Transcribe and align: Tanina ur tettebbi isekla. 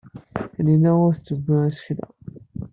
Tanina 0.53 0.91
ur 1.05 1.13
tettebbi 1.15 1.55
isekla. 1.69 2.07